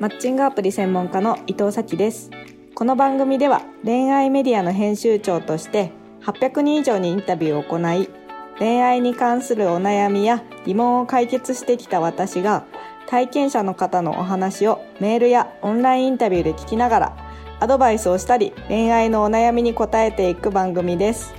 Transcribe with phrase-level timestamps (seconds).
[0.00, 2.28] マッチングアプリ専門家の伊藤咲です。
[2.74, 5.92] この番組では恋愛メディアの編集長として
[6.22, 8.10] 800人以上にインタビューを行い
[8.58, 12.64] 恋愛に関するお悩みや疑問を解決してきた私が
[13.06, 17.16] 体験者の方のお話をメールやオンラインインタビューで聞きながら
[17.60, 21.32] アドバイスをしたり恋愛のお悩みに答えていく番組です。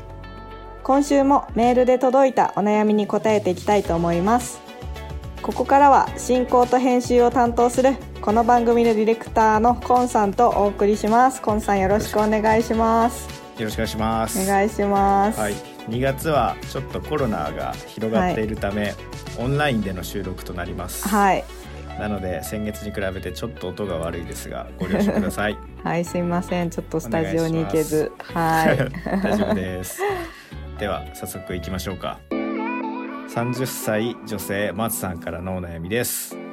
[0.81, 4.61] 今週もメールで届いたお悩みに答えていきたいと思います。
[5.41, 7.95] ここからは進行と編集を担当する
[8.25, 11.43] この番組のディレクターのコンさんとお送りします。
[11.43, 13.29] コンさんよろしくお願いします。
[13.59, 14.43] よろしくお願いします。
[14.43, 15.39] お願いします。
[15.39, 15.53] はい。
[15.53, 18.95] 2月はちょっとコロナが広がっているため、
[19.37, 21.07] オンラインでの収録となります。
[21.07, 21.43] はい。
[21.99, 25.57] なので先月に比べてちょっと音が悪いですがご了承ください。
[25.83, 26.71] はいすいません。
[26.71, 28.11] ちょっとスタジオに行けず。
[28.17, 29.21] はい。
[29.21, 30.01] 大丈夫です。
[30.79, 32.17] では早速いきましょうか。
[32.31, 36.44] 30歳女性松さんからのお悩みです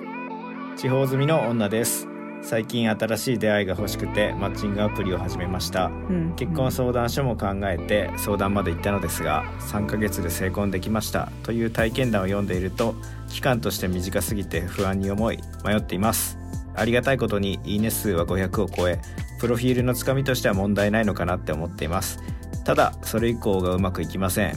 [0.82, 2.08] 地方住みの女です。
[2.42, 6.34] 最近新しい出会いが欲しくてマッチングアプリを始めました、うん。
[6.34, 11.30] 結婚相談所も考えて相談まで行ったのですが3ヶ月で成婚できました。
[11.44, 12.96] という体験談を読んでいると
[13.28, 16.36] 期間として短すぎて不安に思い迷っています。
[16.74, 19.00] ありがたいことにいいね数は500を超え
[19.38, 22.18] プロフィールのつかみとしては問題ないのかなって思っています。
[22.64, 24.54] ただそれ以降がうまくいきません。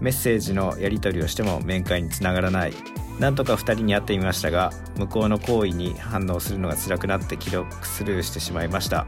[0.00, 2.72] メッセージのやり取りをしても面会につながらない
[3.20, 9.06] なんとか2人に会ってみましたが向こうの行為に反応するのが辛くなって既読スルーしてしまいました。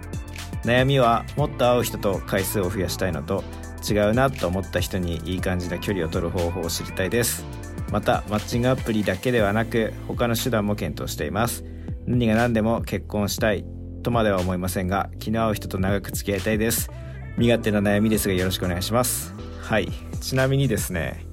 [0.64, 3.42] 悩みはもっと会う人と回数を増やしたいのと
[3.90, 7.44] 違うなと思った人にいい感じな距離を取る方法を知りたいです。
[7.90, 11.64] またマッチングアプリだけではなく他の手段も検討しています。
[12.06, 13.64] 何が何でも結婚したい。
[14.02, 16.90] とまでは思いませんが気の合う人と長く付き合いたいです。
[17.38, 19.34] 身勝手な悩みですがよろしくお願いします。
[19.62, 19.88] はい。
[20.20, 21.24] ちなみにですね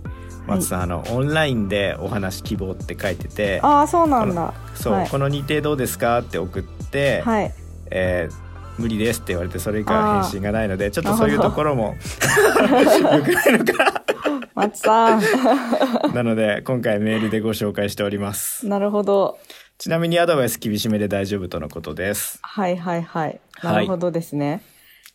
[0.49, 4.53] 松さん、あのオンラインでお話希望って書いててああそうなんだ。
[4.75, 5.09] そう、はい。
[5.09, 7.53] この日程どうですかって送って、はい。
[7.91, 11.97] えー無理ですって言われてそれ以降は返信がないのでちょっとそういうところも
[13.11, 14.03] よくないのか
[14.55, 15.21] 松さん。
[15.21, 18.65] な なので今回メールでご紹介しております。
[18.67, 19.37] なるほど。
[19.77, 22.39] ちなみにアドバイス厳しめで大丈夫とのことです。
[22.41, 23.39] はいはいはい。
[23.53, 23.73] はい。
[23.73, 24.61] なるほどですね、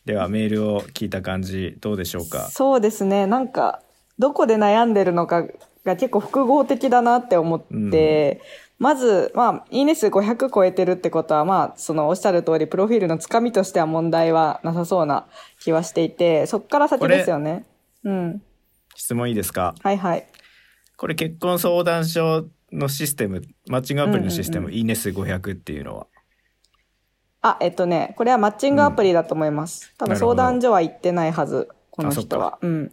[0.05, 2.49] ではメールを聞いた感じどうでしょうか？
[2.51, 3.25] そうですね。
[3.25, 3.81] なんか
[4.19, 5.43] どこで悩んでるのか
[5.83, 8.41] が結構複合的だなって思って、
[8.77, 15.27] まず、まあ、いいね数500超えてるってことは、まあ、そのおっしゃる通り、プロフィールのつかみとしては問題はなさそうな
[15.61, 17.65] 気はしていて、そっから先ですよね。
[18.03, 18.41] うん。
[18.95, 19.75] 質問いいですか？
[19.81, 20.27] はいはい。
[20.97, 26.07] これ結婚相談所のシステムマッチングアプリのシステム、いいね数500っていうのは？
[27.41, 29.93] あ、えっとね、これはマッチングアプリだと思います。
[29.97, 32.57] 多分なるほど相談所は行ってないはず、この人は。
[32.61, 32.91] うん。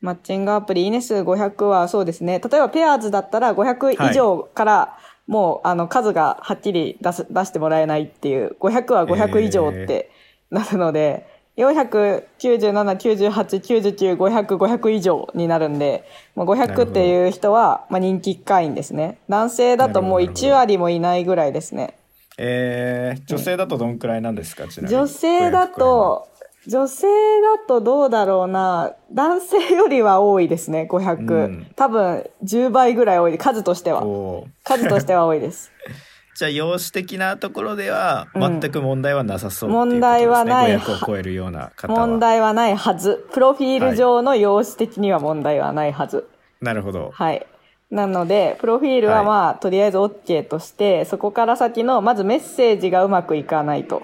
[0.00, 2.40] マッチングアプリ、いいね数500はそうですね。
[2.40, 10.10] 例えばペアーズだったら500以上から、もう、あの、数がはっきり出す、出してもらえないっていう、500は500以上って
[10.50, 12.30] なるので、497、
[12.96, 19.18] 98、99、500、500以上になるんで、もう500っていう人は、まあ人気会員ですね。
[19.28, 21.96] 男性だともうなるほど1割もいないぐらいですね。
[22.38, 24.94] えー、女性だとどんくらいなんですかちなみに？
[24.98, 26.29] 女性だと、
[26.66, 28.94] 女性だとどうだろうな。
[29.12, 31.16] 男性よりは多いですね、500。
[31.18, 33.38] うん多分、10倍ぐらい多い。
[33.38, 34.02] 数としては。
[34.64, 35.72] 数としては多いです。
[36.36, 43.26] じゃあ容姿的なところではうん全く問題はなさそうっていう問題はない500を超えるような方は問題はないはず。
[43.32, 46.28] プロフィール上の容姿的には問題はないはず。
[46.60, 47.46] なるほどはい。
[47.90, 54.02] なので、プロフィールはまあ、とりあえず OK として、そこから先の、まずメッセージがうまくいかないと。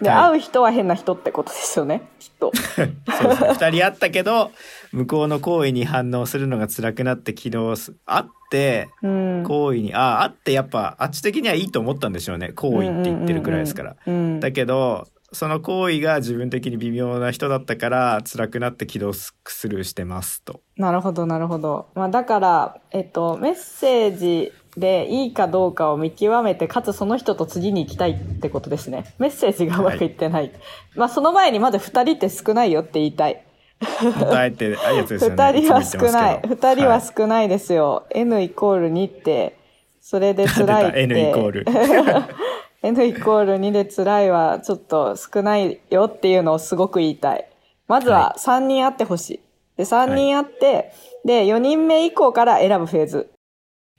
[0.00, 0.18] で、はい。
[0.32, 2.52] 会う人は変な人ってことですよね、きっと。
[2.76, 3.48] そうですね。
[3.50, 4.52] 2人会ったけど
[4.92, 9.44] 向こうの行為に反応するのが辛くなって起動す会ってうん。
[9.46, 12.52] 行為にああ会ってやっぱあっち的にはいいと思ったんでしょうね。
[12.54, 14.40] 行為って言ってるくらいですから、うんうんうんうん。
[14.40, 19.34] だけどその行為が自分的に微妙な人だったから辛くなって起動ス
[19.68, 21.88] ルーしてますとなるほど、なるほど。
[21.94, 29.12] まあ、だから、えっと、メッセージでいいかどうかを見極めて、かつその人と次に行きたいってことですね。
[29.18, 30.52] メッセージがうまくいってない。
[30.94, 33.44] まあ、その前にまず二人って少ないよって言いたい。
[33.80, 35.90] 答えてあいやつですよね 二人は少ない。
[35.90, 38.06] つも言ってますけど二人は少ないですよ。
[38.10, 39.56] N イコール2って、
[40.00, 41.02] それで辛いって。
[41.02, 41.66] N イコール
[42.88, 47.48] N イコール2で辛いはちょっと少ないよっていうのをすごく言いたい。
[47.86, 49.40] まずは3人会ってほしい。
[49.76, 50.92] で、3人会って、
[51.24, 53.30] で、4人目以降から選ぶフェーズ。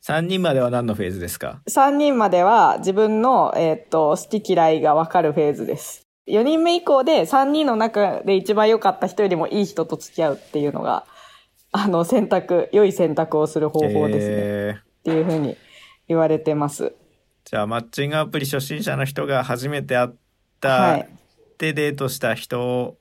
[0.03, 6.07] 3人までは何のフェーズですか？3人までは自分の、えーっと、好き嫌いがわかるフェーズです。
[6.27, 11.05] 4人目以降で3人の中で一番良かった人よりもいい人と付き合うっていうのが、
[11.71, 14.35] あの、選択、良い選択をする方法ですね。
[14.37, 15.55] えーっていうふうに
[16.07, 16.93] 言われてます。
[17.49, 20.09] じゃあマッチングアプリ初心者の人が初めて会っ
[20.61, 21.09] た、はい
[21.57, 22.97] でデートした人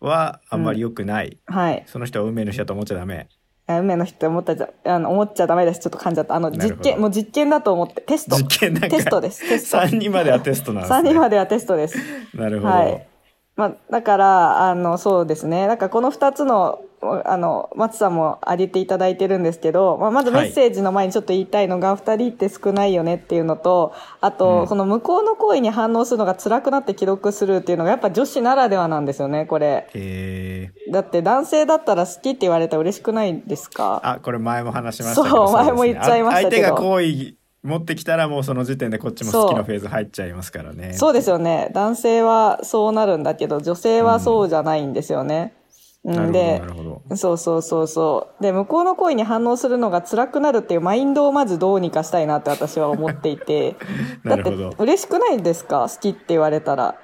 [0.00, 1.84] はあんまり良くない、はい。
[1.86, 3.28] その人は運命の人だと思っちゃダメ
[3.68, 5.78] あ運命の人思ったじゃ、あの、思っちゃダメです。
[5.78, 6.34] ちょっと噛んじゃった。
[6.34, 8.36] あの、実験、もう実験だと思って、テスト。
[8.38, 9.48] 実験テストです。
[9.48, 9.78] テスト。
[9.78, 11.96] 3人まではテストなんですね3人まではテストです。
[12.34, 13.06] なるほど、はい。
[13.54, 15.68] まあ、だから、あの、そうですね。
[15.68, 16.80] なんかこの2つの、
[17.24, 24.66] あの、松さんも挙げていただいてるんですけど、まあ、まずメッセージの前にちょっと言いたいのが、2人って少ないよねっていうのと、あと、うん。
[24.66, 29.88] この向こうの行為に反応するのが辛くなって既読するっていうのがやっぱ女子ならではなんですよね、これ。
[29.94, 34.00] えー、だって男性だったら好きって言われたら嬉しくないですか？
[34.02, 36.66] あこれ前も話しましたけどそう前も言っちゃいましたけど。
[36.66, 37.36] あ相手が好意
[37.66, 40.92] 持ってきたらもうその時点でこっちも好きのフェーズ入っちゃいますからね。
[40.92, 41.70] そうですよね。
[41.74, 45.52] 男性はそうなるんだけど、女性はそうじゃないんですよね。
[45.65, 45.65] うん、
[46.04, 46.26] な
[46.60, 48.42] るほどでそうそうそうそう。
[48.42, 53.74] で、向こうの声に反応するのが辛くなるっていうマインドをまずどうにかしたいなって私は思っていて。
[54.24, 55.88] だなって嬉しくないですか？
[55.88, 56.94] 好きって言われたら。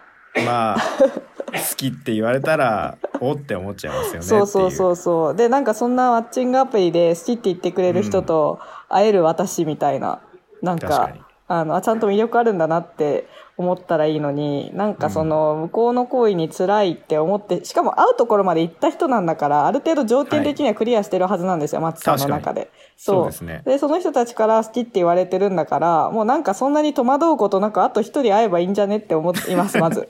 [0.46, 5.36] まあ好きって言われたらおって思っちゃいますよねそうそうそうそう。
[5.36, 8.58] で、なんかそんなマッチングアプリで好きって言ってくれる人と
[8.88, 10.20] 会える私みたいな。
[10.62, 13.26] なんか確かに、あの、あちゃんと魅力あるんだなって
[13.62, 22.70] 思ったらいいのに、なんかその、向こうの行為に辛いって思って、しかも会うところまで行った人なんだから、ある程度条件的にはクリアしてるはずなんですよ、松さんの中で。
[22.96, 23.62] そうですね。
[23.64, 30.08] で、その人たちから好きって言われてるんだから、もうなんかそんなに戸惑うことなく、あと一人会えばいいんじゃねって思います、 まず。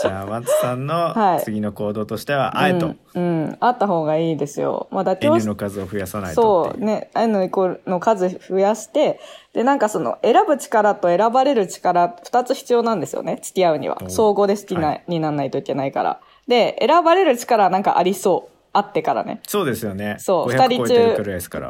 [0.00, 1.36] じゃあ松さんはい。
[1.38, 2.94] の次の行動としては、あえと。
[3.14, 4.88] うん、うん、会った方がいいですよ。
[4.90, 6.80] まあ、妥協 N しの数を増やさないとっていう。
[6.80, 7.50] そうね、N
[7.86, 9.20] の数増やして、
[9.52, 14.08] で、なんかその、選ぶ力と選ばれる力、二つ必要なんですよね、付き合うにはお。
[14.08, 16.20] 相互で好きな、はいにならないといけないから。
[16.48, 18.52] で、選ばれる力はなんかありそう。
[18.74, 19.40] 会ってからね。
[19.46, 21.16] そうですよねそう500二人中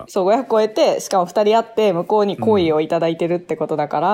[0.07, 4.09] そう、500超えて、しかも二人会って、向こうに好意をいただいてるってことだから、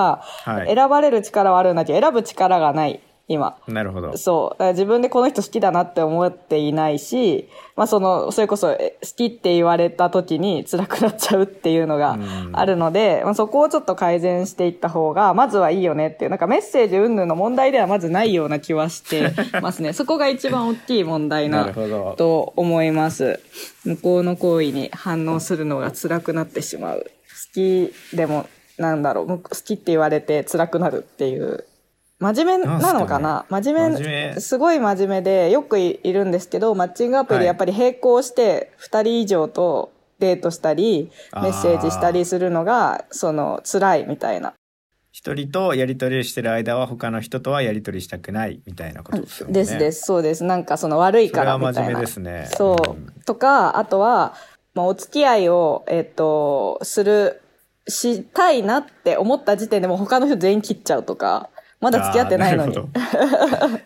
[0.45, 3.59] はい選ばれる力はあるんだけど、選ぶ力がない、今。
[3.69, 4.65] なるほどそう。
[4.69, 19.93] 自分でこの人好きだなって思っていないし、まあその、それこそえ好きって言われた時に辛くなっちゃうっていうのがうんあるので、まあそこをちょっと改善していった方が、まずはいいよねっていう、なんかメッセージ云々の問題ではまずないような気はして ますね。
[19.93, 21.67] そこが一番大きい問題な
[22.17, 23.41] と思います。
[23.85, 27.01] 向こうの行為に反応するのが辛くなってしまう。
[27.01, 27.11] 好
[27.53, 28.47] きでも、
[28.79, 31.67] なんだろう、む好きって言われて辛くなるっていう。
[32.21, 33.47] 真面目なのかな？
[33.49, 37.43] 真面目すごい真面目で、よくいいるんですけど、マッチングアプリはい。
[37.43, 44.55] でやっぱり並行して2人以上とデートしたり、メッセージしたりするのが、その、辛いみたいな。
[45.13, 49.53] 一人とやり取りしてる間は他の人とはやり取りしたくないみたいなことですよね。
[49.53, 50.45] ですです、そうです。
[50.45, 51.75] なんかその悪いからみたいな。
[51.75, 52.49] それは真面目ですね。
[52.57, 52.91] そう。
[52.93, 53.13] うん。
[53.25, 54.35] とか、あとは、
[54.75, 57.41] まあ、お付き合いを、えっ、と、する、
[57.89, 61.49] したいなって思った時点でもう他の人全員切っちゃうとか、
[61.81, 62.75] まだ付き合ってないのに。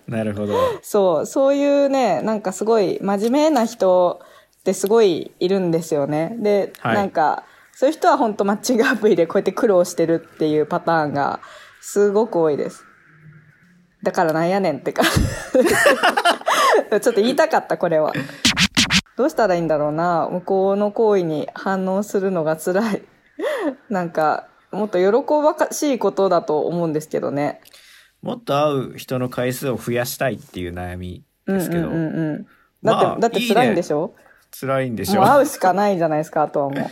[0.08, 4.20] なるほどほど そう、そういうね、なんかすごい真面目な人
[4.60, 6.36] ってすごいいるんですよね。
[6.38, 7.44] で、はいなんか、
[7.74, 11.40] そういう人は本当マッチングアプリでこうやって苦労してるっていうパターンが
[11.80, 12.84] すごく多いです。
[14.02, 15.02] だからなんやねんってか。
[16.90, 18.12] ちょっと言いたかった、これは。
[19.16, 20.28] どうしたらいいんだろうな。
[20.30, 23.02] 向こうの行為に反応するのが辛い。
[23.90, 25.04] なんか、もっと喜
[25.42, 27.60] ばしいことだと思うんですけどね。
[28.22, 32.46] もっと会う人の回数を増やしたいっていう悩みですけど、うんうんうんうん。
[32.82, 34.14] だって、まあだって辛いんでしょ？
[34.58, 35.20] 辛いんでしょ？
[35.20, 36.90] もう会うしかないじゃないですか、あとはもう。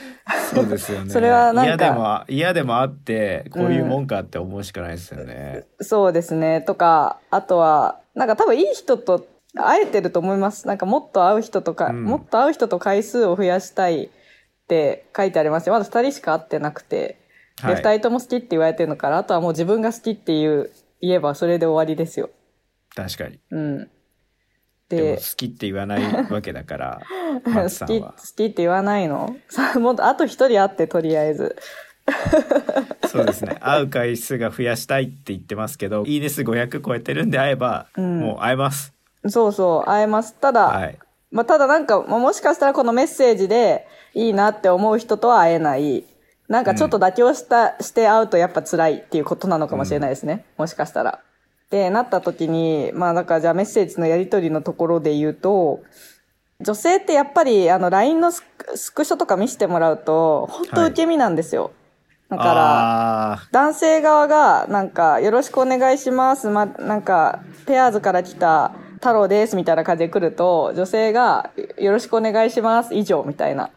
[0.54, 6.62] そうですよねそれはなんか嫌でも嫌でも会ってこういうもんかって思うしかないですよね、そうですね。
[6.62, 10.66] とか、あとは、なんか多分いい人と会えてると思います。
[10.66, 14.08] なんかもっと会う人とか、うんもっと会う人と回数を増やしたいっ
[14.66, 15.74] て書いてありますよ。
[15.74, 17.20] まだ二人しか会ってなくて。
[17.62, 22.30] で、はい二人とも好きって言われてるのから、あとはもう自分が好きっていう、言えばそれで終わりですよ。
[22.94, 23.78] 確かにうん。
[24.88, 27.00] でもで好、きって言わないわけだから
[27.44, 29.36] 好き、好きって言わないの？
[29.48, 31.56] さもっとあと一人会って、とりあえず。
[33.06, 38.92] そうですね会う回数が増やしたいって言ってますけどいいね数500超えてるんで会えば、うんもう会えます
[39.28, 40.34] そうそう、会えます。
[40.34, 40.98] ただ、はい
[41.30, 46.04] まあ、ただなんか、まあもしかしたらこのメッセージでいいなって思う人とは会えない。
[46.50, 50.44] なんかちょっと妥協した、して会うとやっぱ辛いっていうことなのかもしれないですね。
[50.58, 51.20] もしかしたら。
[51.70, 55.80] で、なった時に、まあだからじゃあメッセージのやり取りのところで言うと、
[56.60, 61.70] 女性ってやっぱりあの LINE のスクスクショとか見せてもらうと、本当受け身なんですよ。
[62.28, 66.48] だから、あ男性側が、なんか、よろしくお願いします。
[66.48, 73.70] ま、なんか、ペアーズから来た太郎です、みたいな感じで来ると、女性が、よろしくお願いします、以上、みたいな。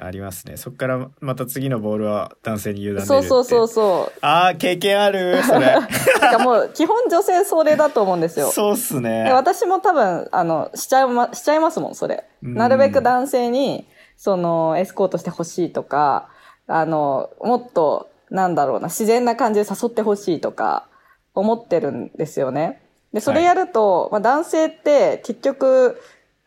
[0.00, 0.56] ありますね。
[0.56, 3.06] そっからまた次のボールは男性に委ねるって。
[3.06, 4.18] そうそうそうそう。
[4.20, 5.42] あー経験ある？
[5.42, 5.76] それ。
[6.32, 8.50] なもう基本女性それだと思うんですよ。
[8.50, 12.24] そうっすでね私も多分あのしちゃいましちゃいますもんそれ。
[12.42, 12.54] うん。
[12.54, 13.86] なるべく男性に
[14.16, 16.28] そのエスコートしてほしいとか
[16.66, 20.86] あのもっとなんだろうな自然な感じで誘ってほしいとか
[21.34, 22.82] 思ってるんですよね。
[23.12, 25.98] でそれやると、まあ、男性って結局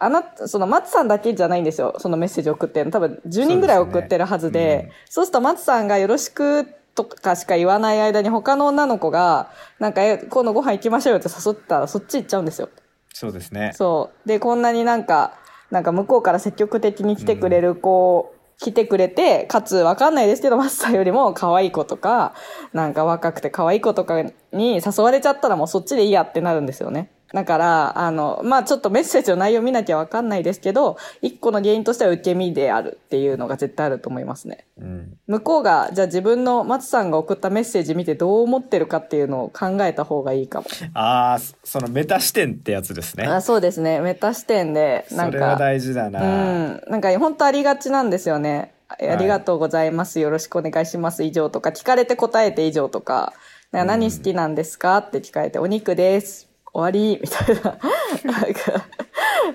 [0.03, 1.93] あなた、その松さんだけじゃないんですよ。
[1.99, 2.91] そのメッセージ送ってるの。
[2.91, 6.65] 多分10人ぐらい送ってるはずで、そうねそうすると松さんがよろしく
[6.95, 12.69] とかしか言わない間に他の女の子が、なんか、え、今度ご飯行きましょうよって誘ったらそっち行っちゃうんですよ。
[13.13, 14.27] そうですねそう。
[14.27, 15.33] で、こんなになんか、
[15.69, 22.33] なんか向こうから積極的に来てくれる子、来てくれて、かつわかんないですけど、松さんよりも可愛い子とか、
[22.73, 27.11] なんか若くて可愛い子とかに誘われちゃったらもうそっちでいいやってなるんですよね。
[27.33, 34.65] だから、あの、まあちょっとメッセージの内容見なきゃわかんないですけど、一個の原因としては受け身であるっていうのが絶対あると思いますね。
[34.77, 40.67] うん向こうが、じゃあ自分の松さんが送ったメッセージ見てどう思ってるかっていうのを考えた方がいいかも。
[40.93, 44.01] ああそのメタ視点ってやつですねあそうですね。
[44.01, 46.83] メタ視点で、なんそれはか、大事だな、うん。
[46.89, 48.73] なんか本当ありがちなんですよね。
[49.01, 50.19] いありがとうございます。
[50.19, 51.23] よろしくお願いします。
[51.23, 53.31] 以上とか、聞かれて答えて以上とか、
[53.71, 54.97] か何好きなんですか？
[54.97, 56.50] って聞かれて、お肉です。
[56.73, 58.41] 終わりみたいな。
[58.41, 58.85] なんか、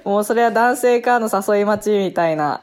[0.04, 2.62] もうそれは男性からの誘い待ちみたいな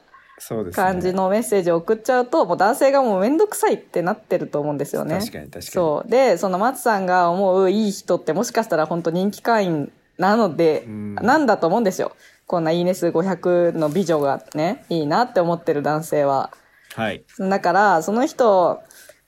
[0.73, 5.19] 感じのメッセージを送っちゃうと、もう男性がもうめんどくさいってなってると思うんですよね。
[5.19, 6.09] 確かに確かにそう。
[6.09, 12.15] で、その松さんが思ういい人ってもしかしたら本当人気会員なので、うんなんだと思うんですよ。
[12.45, 16.51] こんないいね数500の美女がね、いいなって思ってる男性は。
[16.95, 18.81] はいだから、その人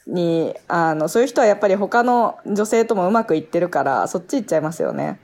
[0.08, 5.20] に、あの、そういう人はやっぱり他の女性ともうまくいってるから、そっち行っちゃいますよね。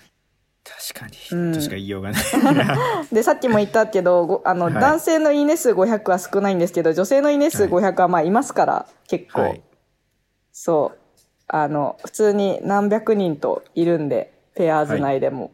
[0.63, 2.23] 確かに、うんとしか言いようがない
[3.11, 9.41] で、さっきも言ったけど、ごあの、はい男性のいいね数500は少ないんですけど、女性のいいね数500はまあいますから、結構。
[9.41, 9.61] はい
[10.51, 10.97] そう。
[11.47, 15.51] あの、普通に何百人といるんで、ペアーズ内でも。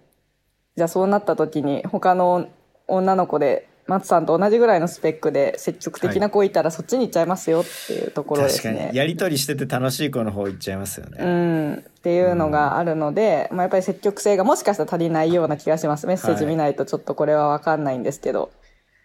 [0.75, 2.47] じゃあそうなった時に、他の
[2.87, 8.89] 女の子で、松さんと同じぐらいのスペックで積極的な子いたら、そっちに行っちゃいますよっていうところで確かすね。
[8.91, 16.05] にやりとりしてて楽しい子の方行っちゃいますようね、ん、っていうのがあるので、まあ、やっぱり積極性がもしかしたら足りないような気がします。
[16.07, 18.51] メッセージ見ないとちょっとこれはわかんないんですけど。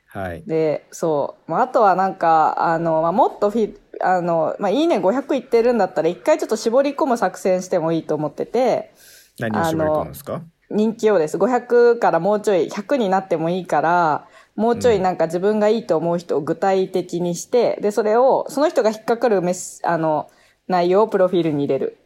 [0.09, 1.51] はいで、そう。
[1.51, 8.93] まあ、あとはなんか、あの、まあ、もっとフィ、あの、まあ、いいね500いってるんだったら、一回ちょっと絞り込む作戦してもいいと思ってて、
[9.39, 10.43] 何を絞り込むんですか？
[10.71, 11.39] 人気をです。
[11.39, 20.29] 500からもうちょい100になってもいいから、もうちょいなんか自分がいいと思う人を具体的にして、で、それを、その人が引っかかるメス、あの、
[20.69, 21.99] 内容をプロフィールに入れる。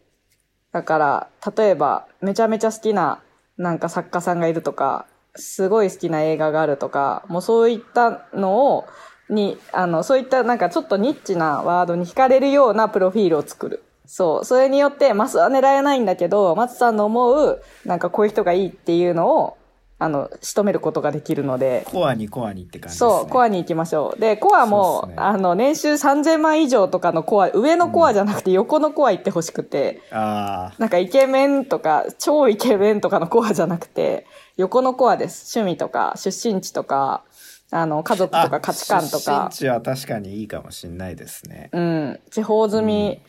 [0.73, 3.23] だから、例えば、めちゃめちゃ好きな、
[3.57, 8.85] なんか作家さんがいるとか、すごい好きな映画があるとか、もうそういったのを、
[9.29, 13.83] に、あの、そういったなんかちょっとニッチなワードに惹かれるようなプロフィールを作る。
[14.07, 14.45] そう。
[14.45, 19.56] それによって、マスは狙えないんだけど、松さんの思う、なんかこういう人がいいっていうのを、
[19.99, 23.11] あの、仕留めることができるので、コアにコアにって感じですね。
[23.11, 24.21] そう、コアに行きましょう。
[24.21, 25.15] で、コアも、ね。
[25.17, 34.27] あの、年収3000万以上とかのコア、上のコアじゃなくて横のコア行ってほしくて、あなんかイケメンとか、超イケメンとかのコアじゃなくて、
[34.59, 35.59] 横のコアです。
[35.59, 37.23] 趣味とか、出身地とか、
[37.71, 39.49] あの、家族あとか価値観とか。
[39.51, 41.71] 出身、地は確かにいいかもしれないですね。
[41.73, 43.23] うん、地方住み、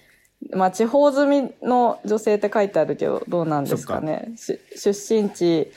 [0.52, 4.34] まあ地方住みの女性って書いてあるけど、どうなんですかね。
[4.36, 5.72] し出身地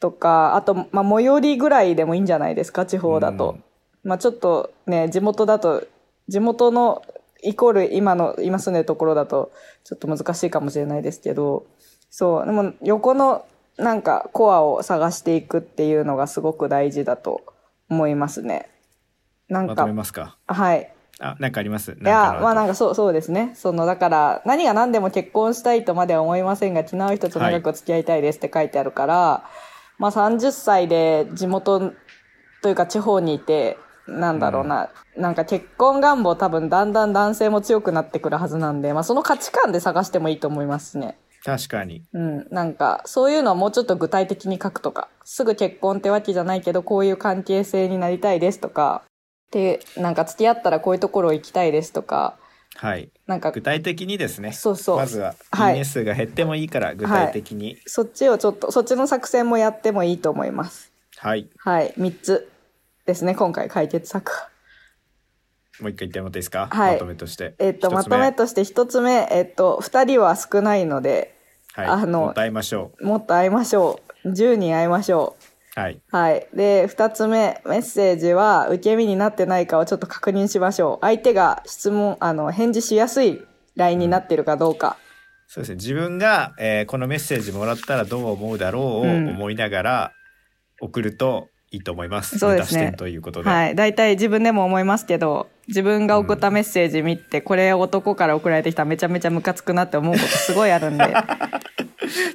[0.00, 3.58] とか、あと、まあ最寄りぐらいでもいいんじゃないですか、地方だと。
[4.04, 5.84] まあちょっとね、地元だと、
[6.28, 7.02] 地元の
[7.42, 9.52] イコール今の、今住んでるところだと、
[9.84, 11.66] ちょっと難しいかもしれないですけど、
[12.10, 13.44] そう、でも横の
[13.78, 17.42] なんかコアを探していくっていうのがすごく大事だと
[17.90, 18.70] 思いますね。
[19.48, 20.36] なんかまとめ、ますか？
[20.46, 20.92] はい。
[21.18, 21.92] あなんかあります？
[21.92, 23.52] いや、まあなんかかそう、そうですね。
[23.54, 29.44] その、だから、何が何でも結婚したいとまでは思いませんが、気の合う人と長くお付き合いたいですって書いてあるから、
[29.98, 31.92] まあ30歳で地元
[32.62, 41.18] というか地方にいて、なんだろうな、なんか結婚願望多分だんだん男性も強くなってくるはずなんで、まあその価値観で探してもいいと思いますね。
[41.44, 42.46] 確かにうん。
[42.50, 49.04] なんか、そういうのをもうちょっと具体的に書くとか、すぐ結婚ってわけじゃないけど、こういう関係性になりたいですとか、
[49.52, 52.36] で、なんか付き合ったらこういうところ行きたいですとか、
[52.76, 53.10] はい。
[53.26, 54.52] なんか具体的にですね。
[54.52, 54.96] そうそう。
[54.96, 55.74] まずははい。
[55.74, 57.78] いいね数が減ってもいいから具体的に。
[57.86, 60.92] そっちをちょっと、そっちの作戦もやってもいいと思います。
[61.16, 61.94] はい、はい。
[61.98, 62.48] 3つ
[63.06, 64.30] ですね、今回解決策。
[64.30, 64.48] は。
[65.80, 66.92] もう一回言ってもらっていいですか、はい。
[66.94, 67.54] まとめとして。
[67.58, 71.34] えっと、まとめとして1つ目、えっと、2人は少ないので、
[71.72, 71.86] はい。
[71.86, 73.06] あの答えましょう。
[73.06, 74.30] もっと会いましょう。
[74.30, 75.36] 10人会いましょ
[75.76, 76.00] はい。
[76.10, 76.48] はい。
[76.54, 80.98] で、二つ目、メッセージは受け身になってないかをちょっと確認しましょう。
[81.02, 83.42] 相手が質問、あの、返事しやすい
[83.76, 84.96] LINE になってるかどうか。
[85.48, 85.74] そうですね。
[85.76, 90.12] 自分が、えーこのメッセージもらったらどう思うだろうをうん思いながら
[90.80, 92.38] 送るといいと思います。
[92.38, 93.50] そうですねということで。
[93.50, 93.74] はい。
[93.74, 101.04] 大体自分でも思いますけど、自分が送ったメッセージ見て、これ男から送られてきたらめちゃめちゃムカつくなって思うことすごいあるんで。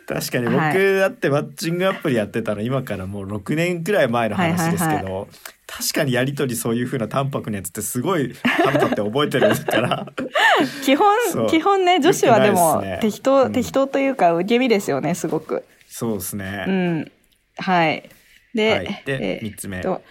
[0.06, 5.28] 確かに僕はいだってマッチングアプリやってたの今からもう6年くらい前の話ですけど、
[5.66, 10.08] 確かにやりとりそういう風な淡白なやつってすごい腹立って覚えてるから
[10.84, 11.08] 基本
[11.50, 15.64] 基本ね、女子はでよも適当、うん適当というか受け身ですよね、すごく。
[15.88, 16.66] そうですね。
[16.68, 17.12] うん。
[17.58, 18.10] はい。
[18.54, 20.02] で、はいでえー三つ目と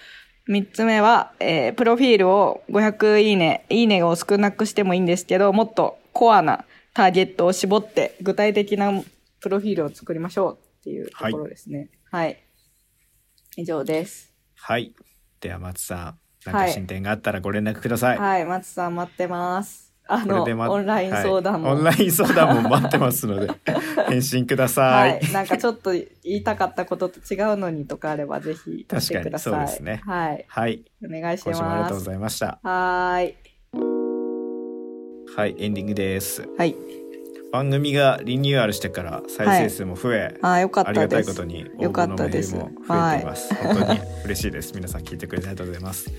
[0.47, 8.90] 三つ目は、えープロフィールを500いいね、いいねを少なくしてもいいんですけど、もっとコアなターゲットを絞って、具体的な
[9.40, 11.88] プロフィールを作りましょうっていうところですね。
[12.11, 12.42] はい。
[13.56, 14.32] 以上です。
[14.56, 14.92] はい。
[15.40, 18.18] では松さん、なんはいか進展があったらご連絡ください。
[18.18, 19.89] はい、松さん待ってます。
[20.12, 21.69] あの、オンライン相談も。
[21.69, 23.50] はいオンライン相談も待ってますので
[24.09, 24.83] 返信くださ。
[24.83, 25.33] はいい。
[25.33, 29.52] なんかちょっと言いたかったことと違うのにとかあればぜひ言ってください。
[29.52, 30.45] 確かにそうですねはい。
[30.49, 30.83] はい。
[31.05, 31.62] お願いします。
[31.62, 32.59] ありがとうございました。
[32.62, 33.35] はーい。
[35.37, 36.49] はい、エンディングです。
[36.59, 36.75] はい。
[37.52, 41.25] 番組がリニューアルしてから再生数も増え、あーよかっありがたい。
[41.25, 43.55] ことに応募のメールも増えています。
[43.55, 44.73] 本当に嬉しいです。
[44.75, 46.11] 皆さん聞いてくれてありがとうございます。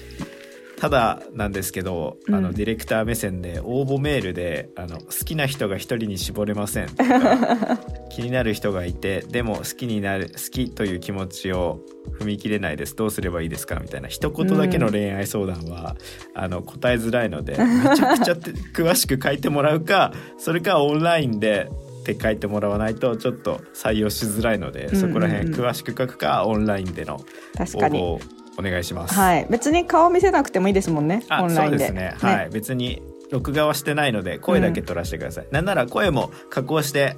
[0.81, 2.41] ただなんですけど、あうん。
[2.41, 7.77] のディレクター目線で応募メールであの好きな人が一人に絞れませんとか
[8.09, 11.81] 気になる人がいてでも好きになる好きという気持ちを
[12.19, 12.95] 踏み切れないです。
[12.95, 15.95] どうすればいいですかみたいな一言だけの恋愛相談は、
[16.33, 18.33] あの答えづらいのでめちゃくちゃ
[18.73, 21.69] 詳しく書いてもらうかそれかオンラインで
[21.99, 25.01] って書いてもらわないとちょっと採用しづらいので、うんうんうん。
[25.01, 27.23] そこら辺詳しく書くかオンラインでの応。
[27.59, 28.19] 募を
[28.61, 29.13] お願いします。
[29.13, 29.47] はい。
[29.49, 31.23] 別に顔見せなくてもいいですもんね。
[31.29, 31.77] あオンラインで。
[31.77, 33.01] そうですねはい別に
[33.31, 37.15] 録画はしてないので声だけ取らせてください、なんなら声も加工して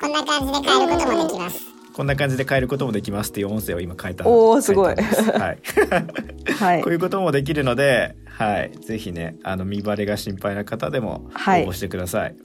[0.00, 1.60] こんな感じで変えることもできます。
[1.92, 4.96] こんな感じで変えることもできますっていう音声を今変えたおーすごいはい
[6.54, 6.92] はいこう。
[6.92, 12.36] いうこともできるので、はい、ぜひね、あの見バレが心配な方でも応はい募してください。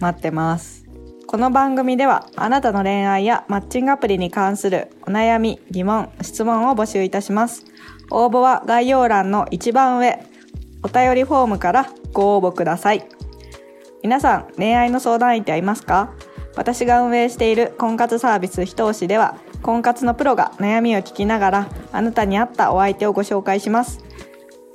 [0.00, 0.84] 待ってます。
[1.26, 7.64] この番組ではあなたの恋愛やマッチングアプリに関するお悩み、疑問、質問を募集いたします。
[8.10, 10.24] 応募は概要欄の一番上、
[10.82, 13.06] お便りフォームからご応募ください。
[14.02, 16.12] 皆さん、恋愛の相談相手はいますか？
[16.56, 24.04] 私が運営している婚活サービスひと押しでは、婚活のプロが悩みを聞きながら、あなたに合ったお相手をご紹介します。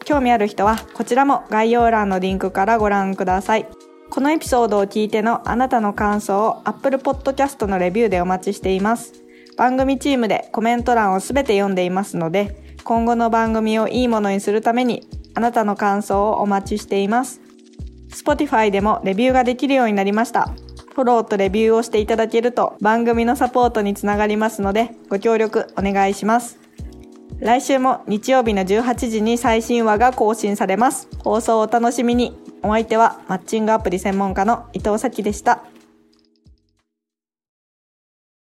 [0.03, 3.67] 興味ある人はこちらも概要欄のリンクからご覧ください。
[4.09, 9.13] このエピソードを聞いてのあなたの感想を Apple Podcast のレビューでお待ちしています。
[9.55, 17.41] 番組チームでコメント欄をすべて読んでいますので、今後の番組をいいものにするためにあなたの感想をお待ちしています。
[18.09, 20.53] Spotify でもレビューができるようになりました。
[20.93, 26.59] フォローとレビューをしていただけると番組のサポートにつながりますのでご協力お願いします。
[27.39, 31.07] 来週も日曜日の18時に最新話が更新されます。
[31.19, 32.37] 放送をお楽しみに。
[32.61, 35.63] お相手はマッチングアプリ専門家の伊藤咲でした。